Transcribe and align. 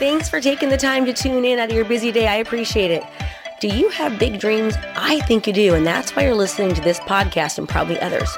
Thanks 0.00 0.28
for 0.28 0.40
taking 0.40 0.68
the 0.68 0.76
time 0.76 1.04
to 1.04 1.12
tune 1.12 1.44
in 1.44 1.60
out 1.60 1.70
of 1.70 1.76
your 1.76 1.84
busy 1.84 2.10
day. 2.10 2.26
I 2.26 2.38
appreciate 2.38 2.90
it. 2.90 3.04
Do 3.60 3.68
you 3.68 3.88
have 3.90 4.18
big 4.18 4.40
dreams? 4.40 4.74
I 4.96 5.20
think 5.20 5.46
you 5.46 5.52
do, 5.52 5.74
and 5.74 5.86
that's 5.86 6.16
why 6.16 6.24
you're 6.24 6.34
listening 6.34 6.74
to 6.74 6.80
this 6.80 6.98
podcast 6.98 7.58
and 7.58 7.68
probably 7.68 8.00
others. 8.00 8.36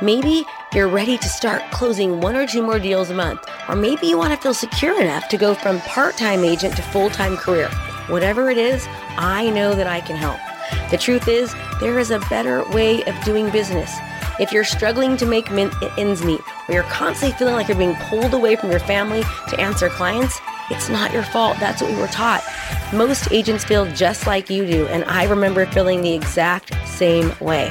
Maybe 0.00 0.46
you're 0.74 0.88
ready 0.88 1.16
to 1.16 1.28
start 1.28 1.62
closing 1.70 2.20
one 2.20 2.34
or 2.34 2.48
two 2.48 2.60
more 2.60 2.80
deals 2.80 3.08
a 3.08 3.14
month, 3.14 3.48
or 3.68 3.76
maybe 3.76 4.08
you 4.08 4.18
want 4.18 4.34
to 4.34 4.40
feel 4.40 4.52
secure 4.52 5.00
enough 5.00 5.28
to 5.28 5.36
go 5.36 5.54
from 5.54 5.78
part 5.82 6.16
time 6.16 6.42
agent 6.42 6.74
to 6.74 6.82
full 6.82 7.08
time 7.08 7.36
career. 7.36 7.68
Whatever 8.08 8.50
it 8.50 8.58
is, 8.58 8.84
I 9.16 9.50
know 9.50 9.76
that 9.76 9.86
I 9.86 10.00
can 10.00 10.16
help. 10.16 10.40
The 10.90 10.98
truth 10.98 11.28
is, 11.28 11.54
there 11.78 12.00
is 12.00 12.10
a 12.10 12.18
better 12.28 12.68
way 12.70 13.04
of 13.04 13.14
doing 13.24 13.50
business. 13.50 13.96
If 14.40 14.50
you're 14.50 14.64
struggling 14.64 15.16
to 15.18 15.26
make 15.26 15.48
ends 15.50 16.24
meet, 16.24 16.40
or 16.68 16.74
you're 16.74 16.82
constantly 16.84 17.38
feeling 17.38 17.54
like 17.54 17.68
you're 17.68 17.78
being 17.78 17.94
pulled 17.94 18.34
away 18.34 18.56
from 18.56 18.72
your 18.72 18.80
family 18.80 19.22
to 19.50 19.60
answer 19.60 19.88
clients, 19.88 20.40
it's 20.70 20.88
not 20.88 21.12
your 21.12 21.22
fault. 21.22 21.56
That's 21.60 21.82
what 21.82 21.92
we 21.92 21.98
were 21.98 22.08
taught. 22.08 22.42
Most 22.92 23.30
agents 23.30 23.64
feel 23.64 23.86
just 23.92 24.26
like 24.26 24.50
you 24.50 24.66
do, 24.66 24.86
and 24.86 25.04
I 25.04 25.24
remember 25.24 25.66
feeling 25.66 26.02
the 26.02 26.14
exact 26.14 26.74
same 26.84 27.32
way. 27.38 27.70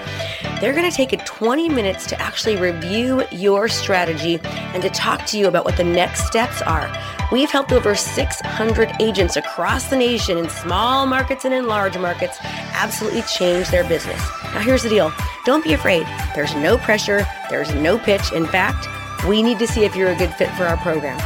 They're 0.61 0.73
going 0.73 0.89
to 0.89 0.95
take 0.95 1.11
20 1.25 1.69
minutes 1.69 2.05
to 2.05 2.21
actually 2.21 2.55
review 2.55 3.23
your 3.31 3.67
strategy 3.67 4.39
and 4.43 4.83
to 4.83 4.91
talk 4.91 5.25
to 5.25 5.39
you 5.39 5.47
about 5.47 5.65
what 5.65 5.75
the 5.75 5.83
next 5.83 6.27
steps 6.27 6.61
are. 6.61 6.87
We've 7.31 7.49
helped 7.49 7.71
over 7.71 7.95
600 7.95 8.91
agents 8.99 9.37
across 9.37 9.89
the 9.89 9.95
nation 9.95 10.37
in 10.37 10.47
small 10.49 11.07
markets 11.07 11.45
and 11.45 11.53
in 11.55 11.65
large 11.65 11.97
markets 11.97 12.37
absolutely 12.43 13.23
change 13.23 13.69
their 13.69 13.83
business. 13.89 14.21
Now, 14.53 14.59
here's 14.59 14.83
the 14.83 14.89
deal 14.89 15.11
don't 15.45 15.63
be 15.63 15.73
afraid. 15.73 16.05
There's 16.35 16.53
no 16.53 16.77
pressure, 16.77 17.25
there's 17.49 17.73
no 17.73 17.97
pitch. 17.97 18.31
In 18.31 18.45
fact, 18.45 18.87
we 19.27 19.41
need 19.41 19.57
to 19.57 19.67
see 19.67 19.83
if 19.83 19.95
you're 19.95 20.11
a 20.11 20.15
good 20.15 20.33
fit 20.35 20.51
for 20.51 20.65
our 20.65 20.77
program. 20.77 21.19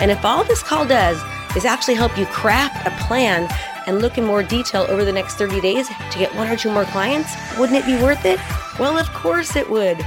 And 0.00 0.10
if 0.10 0.22
all 0.22 0.44
this 0.44 0.62
call 0.62 0.84
does 0.84 1.16
is 1.56 1.64
actually 1.64 1.94
help 1.94 2.18
you 2.18 2.26
craft 2.26 2.86
a 2.86 2.90
plan 3.06 3.48
and 3.86 4.02
look 4.02 4.18
in 4.18 4.24
more 4.26 4.42
detail 4.42 4.82
over 4.90 5.02
the 5.02 5.12
next 5.12 5.36
30 5.36 5.62
days 5.62 5.88
to 5.88 6.18
get 6.18 6.34
one 6.34 6.48
or 6.48 6.58
two 6.58 6.70
more 6.70 6.84
clients, 6.84 7.32
wouldn't 7.58 7.78
it 7.78 7.86
be 7.86 8.02
worth 8.02 8.26
it? 8.26 8.38
Well, 8.78 8.98
of 8.98 9.10
course 9.12 9.56
it 9.56 9.68
would. 9.70 9.98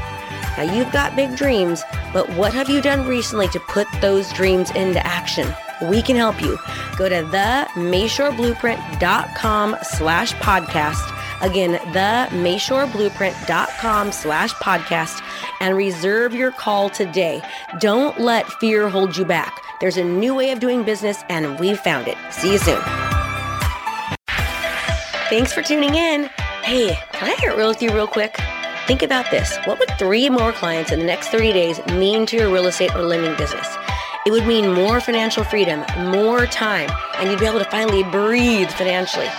Now, 0.57 0.63
you've 0.63 0.91
got 0.91 1.15
big 1.15 1.35
dreams, 1.35 1.83
but 2.13 2.27
what 2.31 2.53
have 2.53 2.69
you 2.69 2.81
done 2.81 3.07
recently 3.07 3.47
to 3.49 3.59
put 3.59 3.87
those 3.99 4.31
dreams 4.33 4.71
into 4.71 5.05
action? 5.05 5.53
We 5.83 6.01
can 6.01 6.15
help 6.15 6.41
you. 6.41 6.57
Go 6.97 7.09
to 7.09 7.23
themashoreblueprint.com 7.23 9.75
slash 9.83 10.33
podcast. 10.35 11.11
Again, 11.41 11.75
themashoreblueprint.com 11.93 14.11
slash 14.13 14.53
podcast 14.53 15.21
and 15.59 15.75
reserve 15.75 16.33
your 16.33 16.51
call 16.51 16.89
today. 16.89 17.41
Don't 17.79 18.17
let 18.19 18.49
fear 18.53 18.87
hold 18.87 19.17
you 19.17 19.25
back. 19.25 19.59
There's 19.81 19.97
a 19.97 20.03
new 20.03 20.33
way 20.33 20.51
of 20.51 20.61
doing 20.61 20.83
business 20.83 21.25
and 21.27 21.59
we've 21.59 21.77
found 21.79 22.07
it. 22.07 22.15
See 22.31 22.53
you 22.53 22.57
soon. 22.57 22.81
Thanks 25.27 25.51
for 25.51 25.61
tuning 25.61 25.95
in. 25.95 26.29
Hey, 26.63 26.97
can 27.11 27.29
I 27.29 27.35
get 27.35 27.57
real 27.57 27.67
with 27.67 27.81
you 27.81 27.91
real 27.91 28.07
quick? 28.07 28.39
Think 28.87 29.01
about 29.01 29.31
this. 29.31 29.57
What 29.65 29.79
would 29.79 29.89
three 29.97 30.29
more 30.29 30.51
clients 30.51 30.91
in 30.91 30.99
the 30.99 31.05
next 31.05 31.29
30 31.29 31.53
days 31.53 31.83
mean 31.87 32.27
to 32.27 32.37
your 32.37 32.51
real 32.51 32.67
estate 32.67 32.93
or 32.93 33.01
lending 33.01 33.35
business? 33.35 33.67
It 34.25 34.31
would 34.31 34.47
mean 34.47 34.73
more 34.73 34.99
financial 34.99 35.43
freedom, 35.43 35.85
more 36.09 36.47
time, 36.47 36.89
and 37.19 37.29
you'd 37.29 37.39
be 37.39 37.45
able 37.45 37.59
to 37.59 37.69
finally 37.69 38.01
breathe 38.05 38.71
financially. 38.71 39.29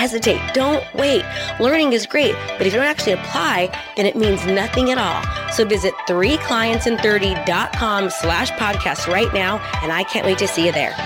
hesitate. 0.00 0.40
Don't 0.54 0.82
wait. 0.94 1.22
Learning 1.60 1.92
is 1.92 2.06
great, 2.06 2.34
but 2.56 2.66
if 2.66 2.72
you 2.72 2.78
don't 2.78 2.88
actually 2.88 3.12
apply, 3.12 3.68
then 3.96 4.06
it 4.06 4.16
means 4.16 4.46
nothing 4.46 4.90
at 4.90 4.96
all. 4.96 5.22
So 5.52 5.66
visit 5.66 5.92
3clientsin30.com 6.08 8.10
slash 8.10 8.50
podcast 8.52 9.12
right 9.12 9.30
now, 9.34 9.58
and 9.82 9.92
I 9.92 10.04
can't 10.04 10.24
wait 10.24 10.38
to 10.38 10.48
see 10.48 10.64
you 10.64 10.72
there. 10.72 10.96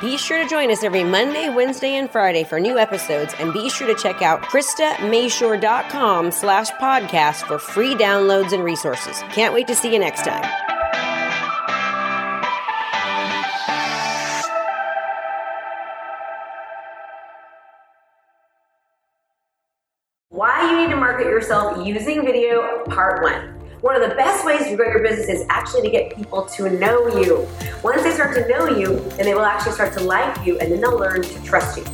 Be 0.00 0.16
sure 0.16 0.42
to 0.42 0.48
join 0.48 0.70
us 0.70 0.82
every 0.82 1.04
Monday, 1.04 1.50
Wednesday, 1.50 1.96
and 1.96 2.10
Friday 2.10 2.42
for 2.42 2.58
new 2.58 2.78
episodes, 2.78 3.34
and 3.38 3.52
be 3.52 3.68
sure 3.68 3.86
to 3.86 3.94
check 4.02 4.22
out 4.22 4.40
KristaMashore.com 4.44 6.30
slash 6.30 6.70
podcast 6.70 7.46
for 7.46 7.58
free 7.58 7.94
downloads 7.94 8.52
and 8.52 8.64
resources. 8.64 9.22
Can't 9.30 9.52
wait 9.52 9.66
to 9.66 9.74
see 9.74 9.92
you 9.92 9.98
next 9.98 10.24
time. 10.24 10.50
Why 20.30 20.70
you 20.70 20.80
need 20.80 20.90
to 20.94 20.96
market 20.96 21.26
yourself 21.26 21.86
using 21.86 22.24
video, 22.24 22.84
part 22.84 23.22
one. 23.22 23.59
One 23.80 23.96
of 23.96 24.06
the 24.06 24.14
best 24.14 24.44
ways 24.44 24.66
to 24.66 24.76
grow 24.76 24.88
your 24.88 25.02
business 25.02 25.26
is 25.30 25.46
actually 25.48 25.80
to 25.82 25.90
get 25.90 26.14
people 26.14 26.44
to 26.44 26.68
know 26.68 27.08
you. 27.18 27.48
Once 27.82 28.02
they 28.02 28.12
start 28.12 28.34
to 28.34 28.46
know 28.46 28.68
you, 28.68 29.00
then 29.16 29.24
they 29.24 29.32
will 29.32 29.46
actually 29.46 29.72
start 29.72 29.94
to 29.94 30.00
like 30.00 30.44
you 30.44 30.58
and 30.58 30.70
then 30.70 30.82
they'll 30.82 30.98
learn 30.98 31.22
to 31.22 31.42
trust 31.44 31.78
you. 31.78 31.84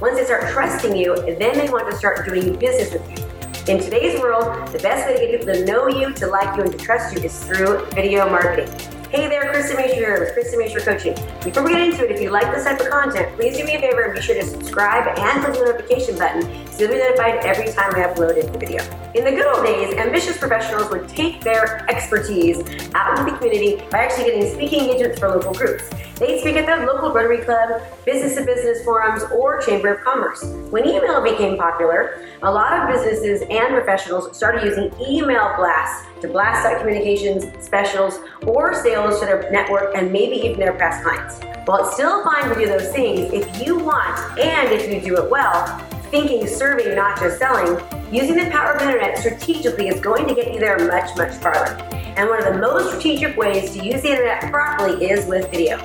Once 0.00 0.16
they 0.16 0.24
start 0.24 0.50
trusting 0.50 0.96
you, 0.96 1.14
then 1.38 1.58
they 1.58 1.68
want 1.68 1.90
to 1.90 1.96
start 1.96 2.26
doing 2.26 2.56
business 2.56 2.90
with 2.90 3.10
you. 3.10 3.26
In 3.70 3.82
today's 3.82 4.18
world, 4.18 4.66
the 4.68 4.78
best 4.78 5.06
way 5.06 5.12
to 5.12 5.20
get 5.20 5.40
people 5.40 5.52
to 5.52 5.64
know 5.66 5.88
you, 5.88 6.10
to 6.14 6.26
like 6.26 6.56
you, 6.56 6.62
and 6.62 6.72
to 6.72 6.78
trust 6.78 7.14
you 7.14 7.22
is 7.22 7.44
through 7.44 7.84
video 7.90 8.30
marketing. 8.30 8.95
Hey 9.16 9.28
there, 9.28 9.50
Krista 9.50 9.74
Mashore 9.74 9.94
here 9.94 10.20
with 10.20 10.34
Krista 10.36 10.56
Mashore 10.60 10.84
Coaching. 10.84 11.14
Before 11.42 11.62
we 11.62 11.70
get 11.70 11.80
into 11.80 12.04
it, 12.04 12.10
if 12.10 12.20
you 12.20 12.28
like 12.28 12.54
this 12.54 12.64
type 12.64 12.78
of 12.78 12.90
content, 12.90 13.34
please 13.34 13.56
do 13.56 13.64
me 13.64 13.76
a 13.76 13.80
favor 13.80 14.02
and 14.02 14.14
be 14.14 14.20
sure 14.20 14.34
to 14.34 14.44
subscribe 14.44 15.08
and 15.08 15.42
click 15.42 15.54
the 15.54 15.64
notification 15.64 16.18
button 16.18 16.42
so 16.70 16.80
you'll 16.80 16.90
be 16.90 16.98
notified 16.98 17.36
every 17.36 17.72
time 17.72 17.94
I 17.94 18.00
upload 18.00 18.38
a 18.38 18.44
new 18.46 18.58
video. 18.58 18.82
In 19.14 19.24
the 19.24 19.30
good 19.30 19.46
old 19.46 19.64
days, 19.64 19.94
ambitious 19.94 20.36
professionals 20.36 20.90
would 20.90 21.08
take 21.08 21.40
their 21.40 21.90
expertise 21.90 22.58
out 22.94 23.18
into 23.18 23.32
the 23.32 23.38
community 23.38 23.82
by 23.90 24.00
actually 24.00 24.24
getting 24.24 24.52
speaking 24.52 24.80
engagements 24.80 25.18
for 25.18 25.30
local 25.30 25.54
groups. 25.54 25.88
They'd 26.18 26.40
speak 26.40 26.56
at 26.56 26.64
the 26.64 26.86
local 26.86 27.12
Rotary 27.12 27.44
Club, 27.44 27.82
business 28.06 28.36
to 28.36 28.44
business 28.46 28.82
forums, 28.82 29.22
or 29.24 29.60
Chamber 29.60 29.92
of 29.92 30.00
Commerce. 30.02 30.42
When 30.70 30.86
email 30.86 31.22
became 31.22 31.58
popular, 31.58 32.26
a 32.42 32.50
lot 32.50 32.72
of 32.72 32.88
businesses 32.88 33.42
and 33.50 33.68
professionals 33.68 34.34
started 34.34 34.64
using 34.64 34.90
email 35.06 35.52
blasts 35.58 36.06
to 36.22 36.28
blast 36.28 36.64
out 36.64 36.80
communications, 36.80 37.44
specials, 37.62 38.20
or 38.46 38.72
sales 38.72 39.20
to 39.20 39.26
their 39.26 39.50
network 39.50 39.94
and 39.94 40.10
maybe 40.10 40.36
even 40.36 40.58
their 40.58 40.72
past 40.72 41.04
clients. 41.04 41.42
While 41.66 41.84
it's 41.84 41.94
still 41.96 42.24
fine 42.24 42.48
to 42.48 42.58
do 42.58 42.66
those 42.66 42.90
things, 42.92 43.30
if 43.34 43.66
you 43.66 43.78
want 43.78 44.18
and 44.38 44.72
if 44.72 44.90
you 44.90 45.02
do 45.02 45.22
it 45.22 45.30
well, 45.30 45.78
thinking 46.10 46.46
serving, 46.46 46.94
not 46.94 47.20
just 47.20 47.38
selling, 47.38 47.78
using 48.10 48.36
the 48.36 48.50
power 48.50 48.72
of 48.72 48.78
the 48.78 48.86
internet 48.86 49.18
strategically 49.18 49.88
is 49.88 50.00
going 50.00 50.26
to 50.28 50.34
get 50.34 50.54
you 50.54 50.60
there 50.60 50.78
much, 50.78 51.14
much 51.18 51.34
farther. 51.34 51.76
And 52.16 52.30
one 52.30 52.42
of 52.42 52.54
the 52.54 52.58
most 52.58 52.88
strategic 52.88 53.36
ways 53.36 53.74
to 53.74 53.84
use 53.84 54.00
the 54.00 54.08
internet 54.08 54.50
properly 54.50 55.10
is 55.10 55.26
with 55.26 55.50
video. 55.50 55.76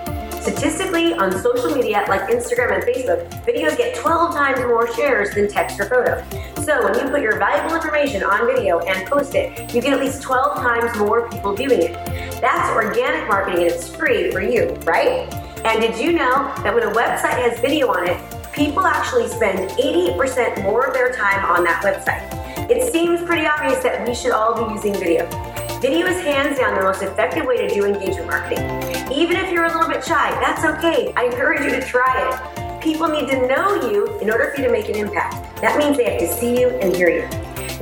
Statistically, 0.42 1.14
on 1.14 1.32
social 1.32 1.70
media 1.70 2.04
like 2.10 2.22
Instagram 2.22 2.74
and 2.74 2.84
Facebook, 2.84 3.30
videos 3.46 3.78
get 3.78 3.96
12 3.96 4.34
times 4.34 4.60
more 4.62 4.92
shares 4.96 5.36
than 5.36 5.48
text 5.48 5.80
or 5.80 5.86
photo. 5.86 6.26
So 6.64 6.84
when 6.84 6.96
you 6.96 7.12
put 7.12 7.22
your 7.22 7.38
valuable 7.38 7.76
information 7.76 8.24
on 8.24 8.48
video 8.48 8.80
and 8.80 9.08
post 9.08 9.36
it, 9.36 9.72
you 9.72 9.82
get 9.84 9.94
at 9.94 10.00
least 10.00 10.24
12 10.24 10.58
times 10.58 10.98
more 10.98 11.30
people 11.30 11.56
viewing 11.56 11.84
it. 11.84 11.94
That's 12.42 12.72
organic 12.72 13.28
marketing 13.28 13.62
and 13.62 13.72
it's 13.72 13.96
free 13.96 14.32
for 14.32 14.42
you, 14.42 14.70
right? 14.84 15.32
And 15.64 15.80
did 15.80 16.00
you 16.00 16.12
know 16.12 16.52
that 16.64 16.74
when 16.74 16.84
a 16.84 16.92
website 16.92 17.38
has 17.38 17.60
video 17.60 17.90
on 17.90 18.10
it, 18.10 18.20
people 18.52 18.88
actually 18.88 19.28
spend 19.28 19.70
80% 19.70 20.64
more 20.64 20.88
of 20.88 20.96
their 20.96 21.12
time 21.14 21.46
on 21.46 21.64
that 21.66 21.84
website? 21.84 22.42
It 22.68 22.92
seems 22.92 23.22
pretty 23.22 23.46
obvious 23.46 23.84
that 23.84 24.08
we 24.08 24.16
should 24.16 24.32
all 24.32 24.68
be 24.68 24.74
using 24.74 24.94
video. 24.94 25.30
Video 25.82 26.06
is 26.06 26.22
hands 26.22 26.60
down 26.60 26.76
the 26.76 26.84
most 26.84 27.02
effective 27.02 27.44
way 27.44 27.58
to 27.58 27.68
do 27.74 27.86
engagement 27.86 28.28
marketing. 28.28 28.64
Even 29.12 29.36
if 29.36 29.52
you're 29.52 29.66
a 29.66 29.74
little 29.74 29.90
bit 29.90 30.06
shy, 30.06 30.30
that's 30.40 30.64
okay. 30.64 31.12
I 31.16 31.26
encourage 31.26 31.62
you 31.62 31.72
to 31.72 31.82
try 31.84 32.30
it. 32.30 32.82
People 32.84 33.08
need 33.08 33.28
to 33.30 33.48
know 33.48 33.90
you 33.90 34.20
in 34.20 34.30
order 34.30 34.52
for 34.52 34.62
you 34.62 34.68
to 34.68 34.72
make 34.72 34.90
an 34.90 34.96
impact. 34.96 35.60
That 35.60 35.80
means 35.80 35.98
they 35.98 36.04
have 36.04 36.20
to 36.20 36.28
see 36.28 36.62
you 36.62 36.70
and 36.70 36.96
hear 36.96 37.10
you. 37.10 37.28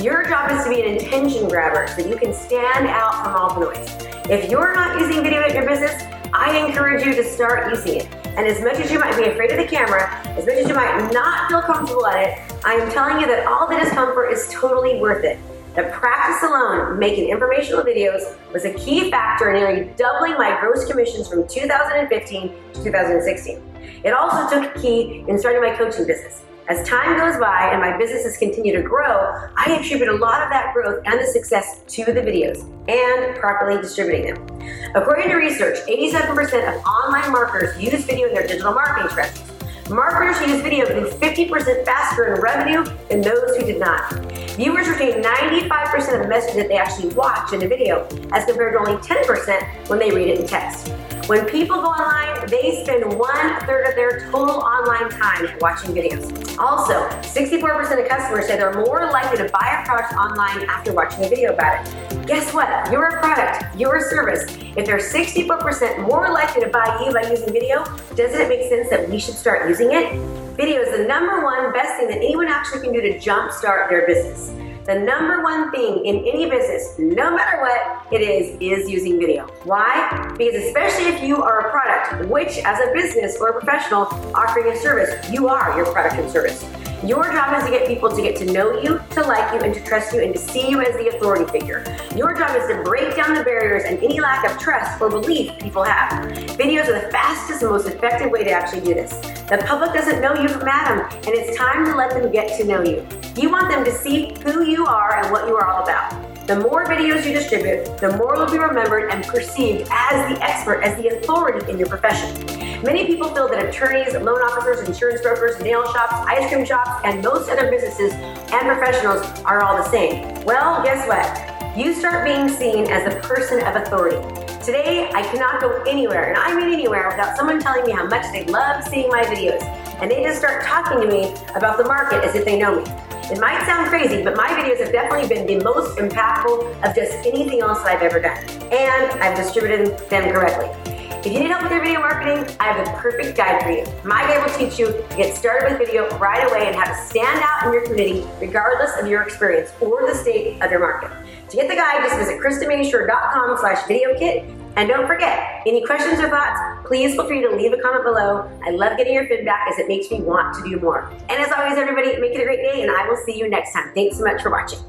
Your 0.02 0.24
job 0.24 0.50
is 0.50 0.64
to 0.64 0.70
be 0.70 0.82
an 0.82 0.96
attention 0.96 1.50
grabber 1.50 1.88
so 1.90 2.08
you 2.08 2.16
can 2.16 2.34
stand 2.34 2.88
out 2.88 3.22
from 3.22 3.36
all 3.36 3.60
the 3.60 3.66
noise. 3.66 3.90
If 4.30 4.50
you're 4.50 4.74
not 4.74 4.98
using 4.98 5.22
video 5.22 5.46
in 5.46 5.54
your 5.54 5.68
business, 5.68 6.02
I 6.34 6.58
encourage 6.66 7.06
you 7.06 7.14
to 7.16 7.24
start 7.26 7.70
using 7.70 8.00
it. 8.00 8.16
And 8.38 8.48
as 8.48 8.62
much 8.62 8.76
as 8.76 8.90
you 8.90 9.00
might 9.00 9.18
be 9.18 9.26
afraid 9.26 9.52
of 9.52 9.58
the 9.58 9.68
camera, 9.68 10.10
as 10.38 10.46
much 10.46 10.56
as 10.56 10.70
you 10.70 10.74
might 10.74 11.12
not 11.12 11.50
feel 11.50 11.62
comfortable 11.64 12.08
at 12.08 12.30
it, 12.30 12.54
I 12.64 12.76
am 12.76 12.90
telling 12.94 13.20
you 13.20 13.28
that 13.28 13.46
all 13.46 13.68
the 13.68 13.76
discomfort 13.76 14.32
is 14.32 14.48
totally 14.54 15.02
worth 15.02 15.26
it. 15.26 15.38
The 15.76 15.84
practice 15.84 16.42
alone, 16.50 16.98
making 16.98 17.30
informational 17.30 17.84
videos, 17.84 18.36
was 18.52 18.66
a 18.66 18.74
key 18.74 19.12
factor 19.12 19.54
in 19.54 19.62
nearly 19.62 19.92
doubling 19.96 20.34
my 20.34 20.60
gross 20.60 20.90
commissions 20.90 21.28
from 21.28 21.48
2015 21.48 22.52
to 22.74 22.84
2016. 22.84 23.62
It 24.04 24.12
also 24.12 24.50
took 24.50 24.76
a 24.76 24.80
key 24.80 25.24
in 25.28 25.38
starting 25.38 25.62
my 25.62 25.76
coaching 25.76 26.08
business. 26.08 26.42
As 26.70 26.88
time 26.88 27.18
goes 27.18 27.40
by 27.40 27.70
and 27.72 27.82
my 27.82 27.98
businesses 27.98 28.38
continue 28.38 28.76
to 28.76 28.82
grow, 28.82 29.32
I 29.58 29.80
attribute 29.80 30.10
a 30.10 30.16
lot 30.16 30.42
of 30.42 30.50
that 30.50 30.74
growth 30.74 31.04
and 31.06 31.20
the 31.20 31.26
success 31.26 31.82
to 31.88 32.06
the 32.06 32.22
videos 32.22 32.64
and 32.88 33.36
properly 33.38 33.80
distributing 33.80 34.34
them. 34.34 34.92
According 34.96 35.30
to 35.30 35.36
research, 35.36 35.78
87% 35.88 36.68
of 36.68 36.84
online 36.84 37.32
marketers 37.32 37.80
use 37.80 38.06
video 38.06 38.28
in 38.28 38.34
their 38.34 38.48
digital 38.48 38.74
marketing 38.74 39.10
strategies. 39.12 39.44
Marketers 39.90 40.38
who 40.38 40.52
use 40.52 40.62
video 40.62 40.86
grew 40.86 41.10
50% 41.10 41.86
faster 41.86 42.36
in 42.36 42.42
revenue 42.42 42.84
than 43.10 43.22
those 43.22 43.56
who 43.58 43.66
did 43.66 43.80
not. 43.80 44.14
Viewers 44.60 44.90
retain 44.90 45.24
95% 45.24 46.16
of 46.16 46.22
the 46.22 46.28
message 46.28 46.56
that 46.56 46.68
they 46.68 46.76
actually 46.76 47.08
watch 47.14 47.54
in 47.54 47.64
a 47.64 47.68
video, 47.70 48.06
as 48.34 48.44
compared 48.44 48.74
to 48.74 48.80
only 48.80 49.02
10% 49.02 49.88
when 49.88 50.00
they 50.00 50.12
read 50.12 50.28
it 50.28 50.42
in 50.42 50.46
text. 50.46 50.90
When 51.30 51.46
people 51.46 51.78
go 51.78 51.88
online, 51.88 52.46
they 52.50 52.84
spend 52.84 53.06
one 53.18 53.62
third 53.62 53.88
of 53.88 53.96
their 53.96 54.30
total 54.30 54.58
online 54.58 55.10
time 55.12 55.48
watching 55.62 55.96
videos. 55.96 56.58
Also, 56.60 57.08
64% 57.22 58.04
of 58.04 58.10
customers 58.10 58.48
say 58.48 58.58
they're 58.58 58.74
more 58.74 59.10
likely 59.10 59.38
to 59.38 59.50
buy 59.50 59.82
a 59.82 59.86
product 59.88 60.12
online 60.16 60.70
after 60.70 60.92
watching 60.92 61.24
a 61.24 61.30
video 61.30 61.54
about 61.54 61.88
it. 61.88 62.28
Guess 62.28 62.54
what? 62.54 62.92
You're 62.92 63.06
a 63.06 63.20
product, 63.22 63.64
you're 63.80 63.96
a 63.96 64.02
service. 64.10 64.44
If 64.76 64.86
they're 64.86 64.98
64% 64.98 66.06
more 66.06 66.34
likely 66.34 66.64
to 66.64 66.68
buy 66.68 67.02
you 67.06 67.14
by 67.14 67.30
using 67.30 67.54
video, 67.54 67.86
doesn't 68.14 68.42
it 68.42 68.50
make 68.50 68.68
sense 68.68 68.90
that 68.90 69.08
we 69.08 69.20
should 69.20 69.36
start 69.36 69.70
using 69.70 69.94
it? 69.94 70.49
Video 70.60 70.82
is 70.82 70.92
the 70.92 71.08
number 71.08 71.42
one 71.42 71.72
best 71.72 71.96
thing 71.98 72.10
that 72.10 72.18
anyone 72.18 72.50
actually 72.50 72.82
can 72.82 72.92
do 72.92 73.00
to 73.00 73.18
jumpstart 73.18 73.88
their 73.90 74.06
business. 74.06 74.50
The 74.86 75.00
number 75.00 75.42
one 75.42 75.72
thing 75.72 76.06
in 76.06 76.18
any 76.28 76.50
business, 76.50 76.96
no 77.00 77.34
matter 77.34 77.62
what 77.62 78.12
it 78.12 78.20
is, 78.20 78.58
is 78.60 78.90
using 78.90 79.18
video. 79.18 79.48
Why? 79.64 80.36
Because 80.38 80.62
especially 80.66 81.06
if 81.06 81.24
you 81.24 81.42
are 81.42 81.70
a 81.70 81.72
product, 81.72 82.28
which 82.28 82.58
as 82.66 82.78
a 82.78 82.92
business 82.92 83.38
or 83.40 83.52
a 83.52 83.54
professional 83.54 84.02
offering 84.36 84.68
a 84.68 84.76
service, 84.76 85.32
you 85.32 85.48
are 85.48 85.78
your 85.78 85.86
product 85.94 86.16
and 86.16 86.30
service. 86.30 86.62
Your 87.06 87.24
job 87.32 87.58
is 87.58 87.64
to 87.64 87.72
get 87.72 87.88
people 87.88 88.10
to 88.10 88.22
get 88.22 88.36
to 88.38 88.46
know 88.52 88.82
you, 88.82 89.02
to 89.12 89.22
like 89.22 89.54
you, 89.54 89.62
and 89.62 89.74
to 89.74 89.82
trust 89.86 90.14
you, 90.14 90.22
and 90.22 90.34
to 90.34 90.40
see 90.40 90.70
you 90.70 90.82
as 90.82 90.94
the 90.96 91.16
authority 91.16 91.50
figure. 91.50 91.86
Your 92.14 92.36
job 92.36 92.58
is 92.58 92.68
to 92.68 92.84
break 92.84 93.16
down 93.16 93.36
the 93.36 93.44
barriers 93.44 93.84
and 93.86 94.04
any 94.04 94.20
lack 94.20 94.44
of 94.46 94.60
trust 94.60 95.00
or 95.00 95.10
belief 95.10 95.58
people 95.60 95.82
have. 95.82 96.12
Videos 96.58 96.90
are 96.90 97.00
the 97.00 97.10
fastest 97.10 97.62
and 97.62 97.72
most 97.72 97.88
effective 97.88 98.30
way 98.30 98.44
to 98.44 98.52
actually 98.52 98.82
do 98.82 98.94
this. 98.94 99.14
The 99.48 99.64
public 99.66 99.94
doesn't 99.94 100.22
know 100.22 100.34
you 100.34 100.50
from 100.50 100.68
Adam, 100.68 101.10
and 101.10 101.30
it's 101.30 101.58
time 101.58 101.86
to 101.86 101.96
let 101.96 102.10
them 102.10 102.30
get 102.34 102.60
to 102.60 102.66
know 102.66 102.84
you. 102.84 103.08
You 103.38 103.50
want 103.50 103.70
them 103.70 103.86
to 103.86 103.94
see 103.94 104.36
who 104.44 104.66
you 104.66 104.86
are 104.86 105.24
and 105.24 105.32
what 105.32 105.48
you 105.48 105.56
are 105.56 105.68
all 105.68 105.84
about. 105.84 106.48
The 106.48 106.60
more 106.60 106.84
videos 106.84 107.26
you 107.26 107.32
distribute, 107.32 107.98
the 108.00 108.18
more 108.18 108.36
you'll 108.36 108.52
be 108.52 108.58
remembered 108.58 109.10
and 109.12 109.24
perceived 109.24 109.88
as 109.90 110.36
the 110.36 110.44
expert, 110.44 110.82
as 110.82 111.02
the 111.02 111.16
authority 111.16 111.72
in 111.72 111.78
your 111.78 111.88
profession. 111.88 112.59
Many 112.84 113.08
people 113.08 113.28
feel 113.36 113.50
that 113.50 113.66
attorneys, 113.66 114.14
loan 114.14 114.40
officers, 114.40 114.88
insurance 114.88 115.22
brokers, 115.22 115.60
nail 115.60 115.84
shops, 115.92 116.14
ice 116.14 116.50
cream 116.50 116.64
shops, 116.64 116.90
and 117.04 117.22
most 117.22 117.50
other 117.50 117.70
businesses 117.70 118.14
and 118.14 118.62
professionals 118.62 119.22
are 119.42 119.62
all 119.62 119.76
the 119.76 119.90
same. 119.90 120.24
Well, 120.46 120.82
guess 120.82 121.06
what? 121.06 121.78
You 121.78 121.94
start 121.94 122.24
being 122.24 122.48
seen 122.48 122.90
as 122.90 123.14
a 123.14 123.20
person 123.20 123.60
of 123.68 123.76
authority. 123.76 124.18
Today, 124.64 125.10
I 125.14 125.24
cannot 125.24 125.60
go 125.60 125.84
anywhere, 125.84 126.30
and 126.30 126.38
I 126.38 126.56
mean 126.56 126.72
anywhere, 126.72 127.10
without 127.10 127.36
someone 127.36 127.60
telling 127.60 127.86
me 127.86 127.92
how 127.92 128.08
much 128.08 128.32
they 128.32 128.46
love 128.46 128.82
seeing 128.86 129.10
my 129.10 129.24
videos. 129.24 129.62
And 130.02 130.10
they 130.10 130.24
just 130.24 130.40
start 130.40 130.64
talking 130.64 131.02
to 131.02 131.08
me 131.08 131.34
about 131.56 131.78
the 131.78 131.84
market 131.84 132.24
as 132.24 132.34
if 132.34 132.46
they 132.46 132.58
know 132.58 132.78
me. 132.78 132.90
It 133.30 133.42
might 133.42 133.62
sound 133.66 133.90
crazy, 133.90 134.24
but 134.24 134.38
my 134.38 134.48
videos 134.48 134.80
have 134.80 134.94
definitely 134.94 135.28
been 135.28 135.46
the 135.46 135.62
most 135.66 135.98
impactful 135.98 136.82
of 136.82 136.96
just 136.96 137.12
anything 137.28 137.60
else 137.60 137.84
that 137.84 137.98
I've 137.98 138.04
ever 138.04 138.22
done. 138.22 138.42
And 138.72 139.12
I've 139.22 139.36
distributed 139.36 140.00
them 140.10 140.34
correctly. 140.34 140.99
If 141.20 141.34
you 141.34 141.40
need 141.40 141.50
help 141.50 141.64
with 141.64 141.74
your 141.74 141.82
video 141.82 142.00
marketing, 142.00 142.56
I 142.62 142.72
have 142.72 142.86
the 142.86 142.92
perfect 142.94 143.36
guide 143.36 143.62
for 143.62 143.72
you. 143.72 143.84
My 144.06 144.22
guide 144.22 144.42
will 144.42 144.58
teach 144.58 144.80
you 144.80 144.86
to 144.86 145.16
get 145.18 145.36
started 145.36 145.70
with 145.70 145.78
video 145.78 146.08
right 146.18 146.50
away 146.50 146.68
and 146.68 146.74
how 146.74 146.86
to 146.86 146.96
stand 147.08 147.42
out 147.44 147.68
in 147.68 147.74
your 147.74 147.84
community 147.84 148.26
regardless 148.40 148.96
of 148.98 149.06
your 149.06 149.22
experience 149.24 149.74
or 149.82 150.08
the 150.08 150.16
state 150.16 150.62
of 150.62 150.72
your 150.72 150.80
market. 150.80 151.12
To 151.50 151.58
get 151.58 151.68
the 151.68 151.76
guide, 151.76 152.04
just 152.04 152.18
visit 152.18 152.40
KristaMashore.com 152.40 153.58
slash 153.60 153.86
video 153.86 154.18
kit. 154.18 154.46
And 154.78 154.88
don't 154.88 155.08
forget, 155.08 155.62
any 155.66 155.86
questions 155.86 156.22
or 156.22 156.30
thoughts, 156.30 156.88
please 156.88 157.16
feel 157.16 157.28
free 157.28 157.42
to 157.42 157.54
leave 157.54 157.74
a 157.74 157.78
comment 157.82 158.06
below. 158.06 158.50
I 158.64 158.70
love 158.70 158.98
getting 158.98 159.14
your 159.14 159.28
feedback 159.28 159.68
as 159.70 159.78
it 159.78 159.90
makes 159.90 160.10
me 160.10 160.22
want 160.22 160.56
to 160.56 160.70
do 160.70 160.80
more. 160.80 161.12
And 161.28 161.32
as 161.32 161.52
always, 161.52 161.78
everybody, 161.78 162.18
make 162.22 162.32
it 162.32 162.40
a 162.40 162.46
great 162.46 162.62
day, 162.62 162.82
and 162.82 162.90
I 162.90 163.10
will 163.10 163.18
see 163.26 163.38
you 163.38 163.50
next 163.50 163.74
time. 163.74 163.92
Thanks 163.94 164.18
so 164.18 164.24
much 164.24 164.42
for 164.42 164.52
watching. 164.52 164.80